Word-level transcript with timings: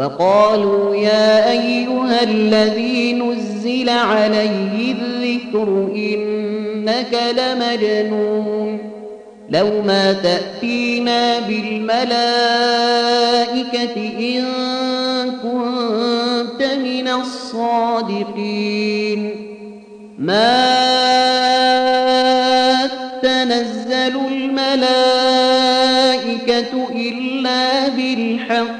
وقالوا 0.00 0.94
يا 0.94 1.50
أيها 1.50 2.22
الذي 2.22 3.12
نزل 3.12 3.88
عليه 3.88 4.92
الذكر 4.92 5.88
إنك 5.94 7.18
لمجنون 7.36 8.78
لو 9.50 9.82
ما 9.82 10.12
تأتينا 10.12 11.38
بالملائكة 11.38 12.10
إن 14.18 14.44
كنت 15.42 16.62
من 16.62 17.08
الصادقين. 17.08 18.70
ما 20.18 20.80
تنزل 23.22 24.16
الملائكة 24.32 24.90
إلا 26.94 27.88
بالحق. 27.88 28.79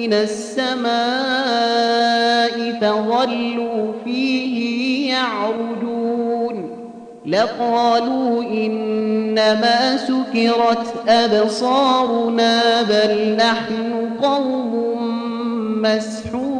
من 0.00 0.12
السماء 0.12 0.90
فظلوا 2.80 3.92
فيه 4.04 5.10
يعرجون. 5.12 6.70
لقالوا 7.26 8.42
إنما 8.42 9.96
سكرت 9.96 11.08
أبصارنا 11.08 12.82
بل 12.82 13.36
نحن 13.36 14.10
قوم 14.22 14.72
مسحورون. 15.82 16.50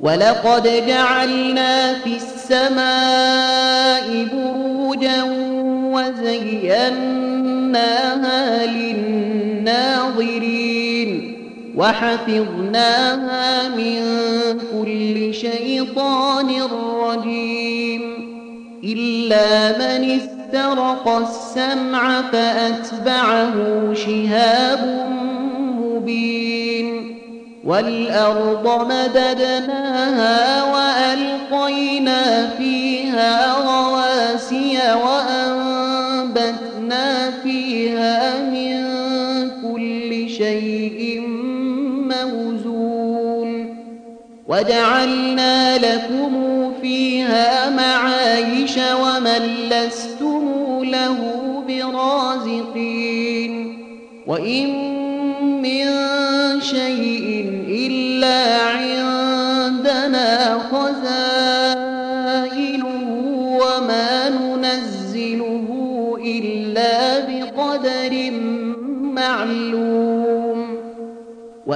ولقد 0.00 0.68
جعلنا 0.86 1.94
في 1.94 2.16
السماء 2.16 4.06
بروجا 4.32 5.22
وزيناها 5.94 7.00
للناظرين 9.60 11.36
وحفظناها 11.76 13.68
من 13.68 14.02
كل 14.72 15.34
شيطان 15.34 16.50
رجيم 17.04 18.02
إلا 18.84 19.78
من 19.78 20.10
استرق 20.10 21.08
السمع 21.08 22.22
فأتبعه 22.22 23.54
شهاب 23.94 25.06
مبين 25.80 27.16
والأرض 27.64 28.86
مددناها 28.92 30.62
وألقينا 30.72 32.50
فيها 32.58 33.69
وجعلنا 44.60 45.78
لكم 45.78 46.72
فيها 46.82 47.70
معايش 47.70 48.76
ومن 48.76 49.42
لستم 49.70 50.84
له 50.84 51.16
برازقين. 51.68 53.52
وإن 54.26 54.68
من 55.62 55.86
شيء 56.60 57.50
إلا 57.68 58.49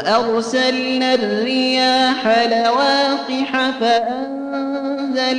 وأرسلنا 0.05 1.15
الرياح 1.15 2.27
لواقح 2.27 3.71
فأنزلنا 3.81 5.39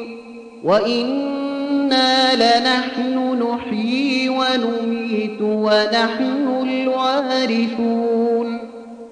وإنا 2.05 2.59
لنحن 2.59 3.43
نحيي 3.43 4.29
ونميت 4.29 5.41
ونحن 5.41 6.67
الوارثون. 6.69 8.59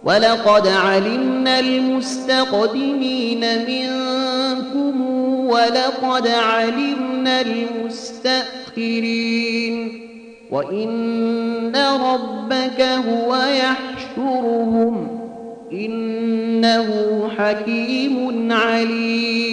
ولقد 0.03 0.67
علمنا 0.67 1.59
المستقدمين 1.59 3.45
منكم 3.67 5.01
ولقد 5.45 6.27
علمنا 6.27 7.41
المستأخرين. 7.41 8.89
وإن 10.51 11.75
ربك 11.75 12.81
هو 12.81 13.35
يحشرهم. 13.35 15.07
إنه 15.71 16.87
حكيم 17.37 18.51
عليم. 18.51 19.52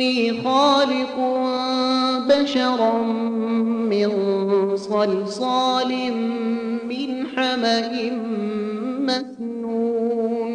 إني 0.00 0.32
خالق 0.44 1.16
بشرا 2.28 3.02
من 3.92 4.10
صلصال 4.76 6.12
من 6.88 7.26
حمأ 7.36 8.10
مسنون. 9.00 10.52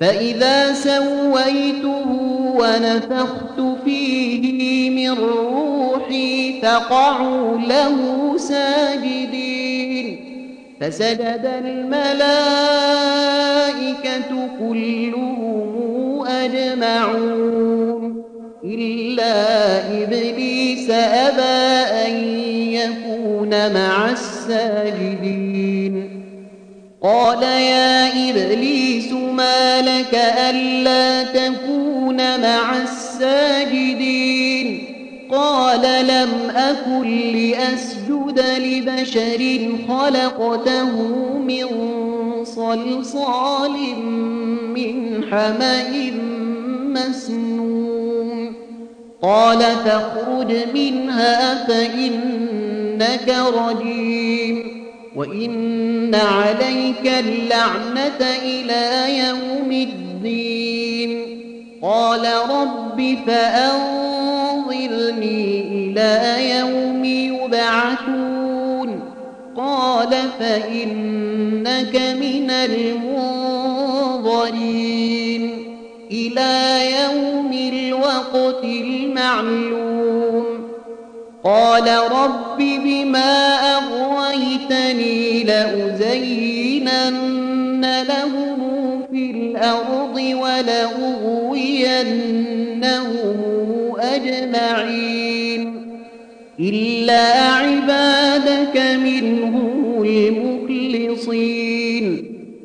فإذا 0.00 0.72
سويته 0.72 2.08
ونفخت 2.56 3.60
فيه 3.84 4.90
من 4.90 5.10
روحي 5.10 6.60
فقعوا 6.62 7.58
له 7.58 7.96
ساجدين. 8.36 10.16
فسجد 10.80 11.44
الملائكة 11.64 12.70
كلهم 14.58 14.99
لأسجد 38.30 38.62
لبشر 38.62 39.68
خلقته 39.88 40.90
من 41.38 41.66
صلصال 42.44 43.76
من 44.74 45.24
حمأ 45.30 46.10
مسنون. 46.94 48.52
قال 49.22 49.58
فاخرج 49.58 50.56
منها 50.74 51.64
فإنك 51.64 53.34
رجيم. 53.54 54.84
وإن 55.16 56.14
عليك 56.14 57.12
اللعنة 57.26 58.20
إلى 58.42 59.18
يوم 59.18 59.72
الدين. 59.72 61.20
قال 61.82 62.28
رب 62.50 63.16
فأنظرني 63.26 64.00
إلى 65.60 66.14
يوم 66.58 67.04
يبعثون. 67.04 68.19
قال 69.70 70.10
فإنك 70.38 71.96
من 72.20 72.50
المنظرين 72.50 73.10
إلى 76.10 76.80
يوم 77.02 77.52
الوقت 77.52 78.64
المعلوم. 78.64 80.44
قال 81.44 81.88
رب 82.12 82.58
بما 82.58 83.54
أغويتني 83.76 85.44
لأزينن 85.44 86.82
لهم 88.02 88.58
في 89.10 89.30
الأرض 89.30 90.16
ولأغوينهم 90.16 91.10
أجمعين. 94.00 95.90
إلا 96.60 97.52
عبادك 97.52 98.76
منهم 98.76 99.39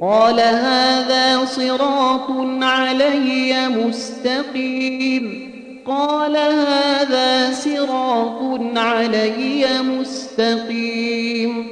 قال 0.06 0.40
هذا 0.40 1.46
صراط 1.46 2.32
علي 2.62 3.70
مستقيم. 3.70 5.52
قال 5.86 6.38
هذا 6.38 7.52
صراط 7.52 8.60
علي 8.78 9.66
مستقيم. 9.82 11.68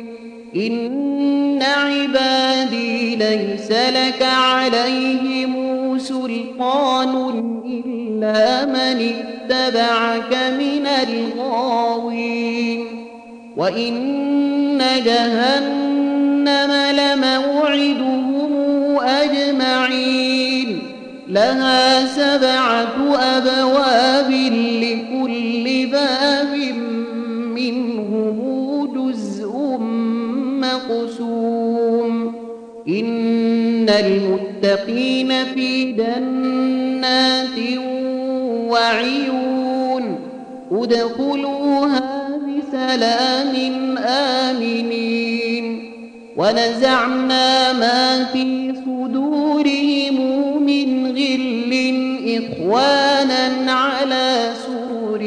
إن 0.56 1.64
عبادي 1.64 3.16
ليس 3.16 3.72
لك 3.72 4.22
عليهم 4.22 5.54
سلطان 6.00 7.30
إلا 7.66 8.66
من 8.66 9.14
اتبعك 9.14 10.34
من 10.60 10.88
الغاوين. 10.88 12.86
وإن 13.58 14.82
جهنم 15.06 16.72
لموعدهم 16.96 18.13
لها 21.34 22.06
سبعة 22.06 23.16
أبواب 23.16 24.32
لكل 24.82 25.88
باب 25.92 26.54
منهم 27.56 28.38
جزء 28.96 29.52
مقسوم. 30.62 32.36
إن 32.88 33.90
المتقين 33.90 35.46
في 35.56 35.92
جنات 35.92 37.80
وعيون. 38.70 40.20
ادخلوها 40.72 42.30
بسلام 42.48 43.98
آمنين. 43.98 45.94
ونزعنا 46.38 47.74
ما 47.74 48.26
في 48.34 48.74
إخوانا 52.48 53.72
على 53.72 54.52
سرر 54.66 55.24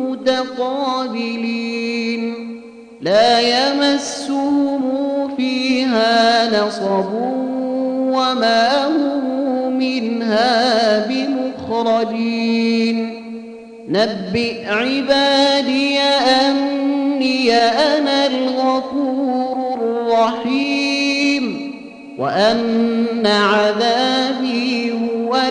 متقابلين. 0.00 1.40
لا 3.00 3.40
يمسهم 3.40 4.82
فيها 5.36 6.48
نصب 6.66 7.12
وما 8.12 8.86
هم 8.86 9.78
منها 9.78 11.06
بمخرجين. 11.68 12.96
نبئ 13.88 14.66
عبادي 14.66 15.98
أني 15.98 17.54
أنا 17.54 18.26
الغفور 18.26 19.78
الرحيم. 19.82 21.70
وأن 22.18 23.26
عذابي 23.26 24.69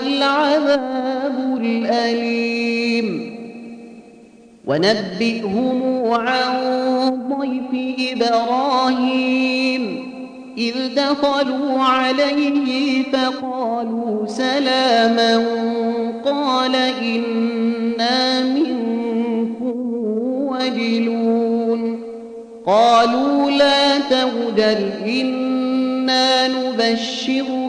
العذاب 0.08 1.58
الأليم. 1.62 3.40
ونبئهم 4.68 6.04
عن 6.12 6.54
ضيف 7.30 7.98
إبراهيم. 8.12 10.10
إذ 10.58 10.74
دخلوا 10.96 11.80
عليه 11.80 13.04
فقالوا 13.04 14.26
سلاما. 14.26 15.46
قال 16.26 16.76
إنا 16.76 18.44
منكم 18.44 19.94
وجلون. 20.50 22.02
قالوا 22.66 23.52
لا 23.52 24.00
توجل 24.00 24.90
إنا 25.06 26.48
نبشرك 26.48 27.69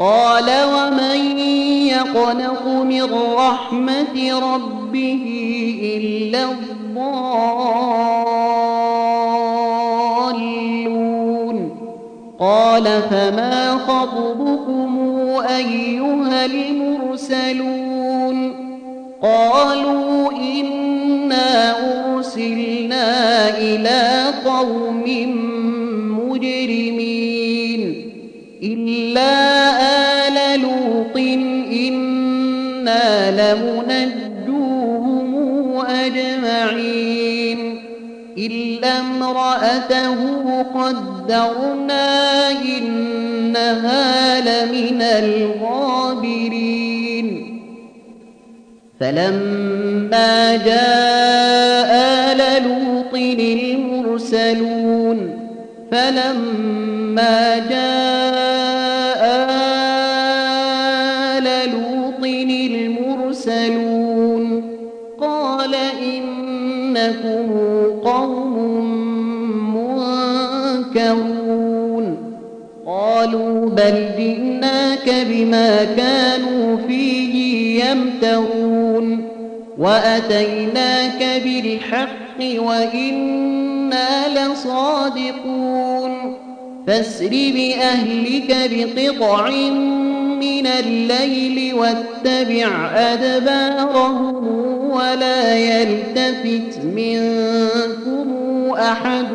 قال 0.00 0.50
ومن 0.64 1.38
يقنط 1.88 2.66
من 2.66 3.12
رحمة 3.36 4.38
ربه 4.54 5.24
إلا 5.96 6.44
الضالون 6.44 7.00
قال 12.38 12.84
فما 13.10 13.78
خطبكم 13.78 14.98
أيها 15.56 16.44
المرسلون 16.44 17.90
قالوا 19.22 20.32
إنا 20.32 21.74
أرسلنا 22.14 23.48
إلى 23.58 24.24
قوم 24.44 25.04
امرأته 39.00 40.18
قدرنا 40.62 42.08
إنها 42.50 44.40
لمن 44.40 45.02
الغابرين. 45.02 46.70
فلما 49.00 50.56
جاء 50.56 51.90
آل 52.32 52.40
لوط 52.62 53.14
المرسلون 54.30 55.18
فلما 55.92 57.58
جاء 57.58 58.29
بل 73.80 74.06
جئناك 74.16 75.26
بما 75.30 75.84
كانوا 75.84 76.76
فيه 76.88 77.84
يمترون 77.84 79.28
وأتيناك 79.78 81.42
بالحق 81.44 82.40
وإنا 82.40 84.28
لصادقون 84.28 86.12
فاسر 86.86 87.28
بأهلك 87.28 88.70
بقطع 88.70 89.50
من 90.40 90.66
الليل 90.66 91.74
واتبع 91.74 92.90
أدبارهم 92.94 94.44
ولا 94.90 95.56
يلتفت 95.56 96.84
منكم 96.84 98.28
أحد 98.78 99.26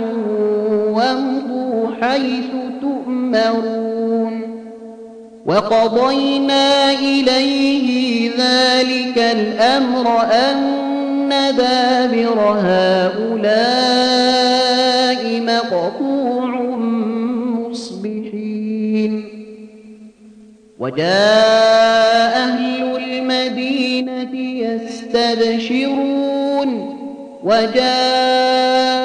وامضوا 0.91 1.87
حيث 2.01 2.51
تؤمرون 2.81 3.94
وقضينا 5.45 6.91
إليه 6.91 8.29
ذلك 8.29 9.17
الأمر 9.17 10.21
أن 10.21 11.29
دابر 11.57 12.39
هؤلاء 12.39 13.61
مقطوع 15.41 16.49
مصبحين. 17.69 19.25
وجاء 20.79 22.37
أهل 22.37 22.97
المدينة 22.97 24.35
يستبشرون. 24.35 26.05
وجاء 27.43 29.04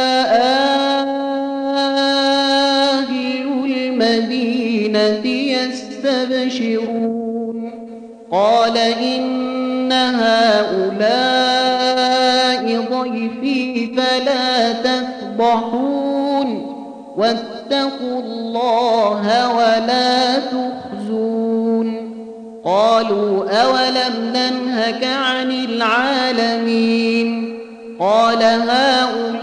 يستبشرون 6.60 7.72
قال 8.32 8.78
إن 8.78 9.92
هؤلاء 9.92 11.20
ضيفي 12.92 13.86
فلا 13.96 14.72
تفضحون. 14.72 16.66
واتقوا 17.16 18.20
الله 18.20 19.56
ولا 19.56 20.38
تخزون. 20.38 22.10
قالوا 22.64 23.50
أولم 23.50 24.32
ننهك 24.34 25.04
عن 25.04 25.50
العالمين؟ 25.50 27.30
قال 28.00 28.42
هؤلاء 28.42 29.39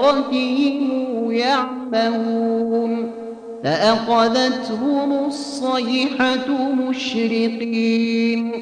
سكرتهم 0.00 1.32
يعمهون 1.32 3.10
فأخذتهم 3.64 5.26
الصيحة 5.26 6.48
مشرقين 6.88 8.52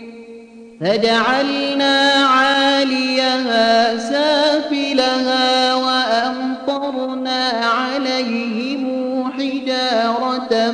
فجعلنا 0.80 2.12
عاليها 2.12 3.98
سافلها 3.98 5.74
وأمطرنا 5.74 7.48
عليهم 7.62 8.88
حجارة 9.32 10.70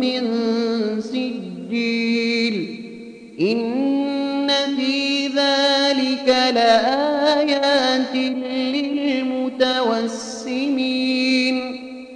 من 0.00 0.20
سجيل 1.00 2.80
إن 3.40 4.48
في 4.76 5.26
ذلك 5.26 6.28
لآيات 6.54 8.29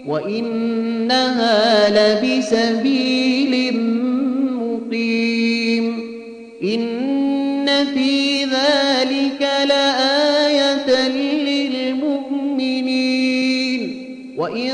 وإنها 0.06 1.88
لبسبيل 1.88 3.80
مقيم. 4.60 6.14
إن 6.62 7.66
في 7.94 8.44
ذلك 8.44 9.48
لآية 9.68 11.08
للمؤمنين. 11.08 11.94
وإن 14.38 14.70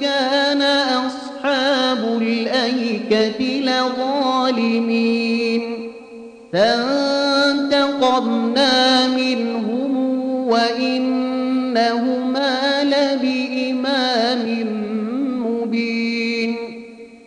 كان 0.00 0.62
أصحاب 0.62 2.22
الأيكة 2.22 3.60
لظالمين. 3.60 5.62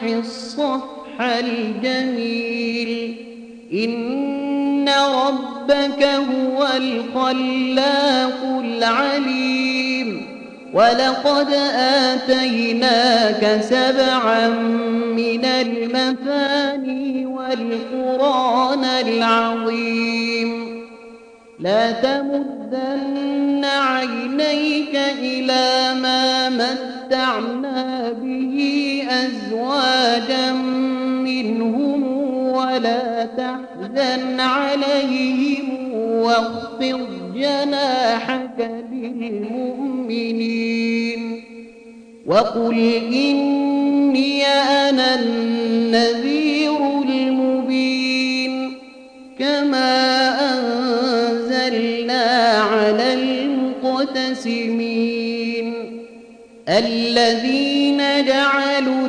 فاصفح 0.00 0.02
الصفح 0.02 1.20
الجميل. 1.20 3.14
إن 3.72 4.88
ربك 4.88 6.04
هو 6.04 6.68
الخلاق 6.76 8.60
العليم. 8.64 10.26
ولقد 10.74 11.52
آتيناك 11.74 13.60
سبعا 13.62 14.48
من 15.16 15.44
المثاني 15.44 17.26
والقرآن 17.26 18.84
العظيم. 18.84 20.80
لا 21.60 21.90
تمدن 21.92 23.64
عينيك 23.64 24.96
إلى 25.22 25.94
ما 26.02 26.48
متعنا 26.48 28.12
به. 28.22 28.49
أزواجا 29.26 30.52
منهم 31.22 32.02
ولا 32.52 33.24
تحزن 33.24 34.40
عليهم 34.40 35.92
واخفض 35.94 37.08
جناحك 37.34 38.70
للمؤمنين 38.92 40.50
وقل 42.26 42.78
إني 43.12 44.46
أنا 44.46 45.14
النذير 45.20 46.78
المبين 47.02 48.78
كما 49.38 50.28
أنزلنا 50.52 52.24
على 52.58 53.14
المقتسمين 53.14 54.90
الذين 56.68 58.24
جعلوا 58.26 59.08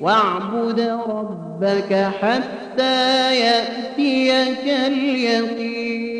واعبد 0.00 0.80
ربك 1.08 2.10
حتى 2.20 3.36
يأتيك 3.40 4.64
اليقين. 4.86 6.19